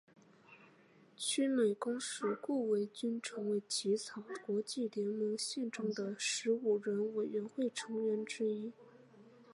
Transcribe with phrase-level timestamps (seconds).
[1.15, 8.73] 驻美公使顾维钧成为起草国际联盟宪章的十五人委员会成员之一。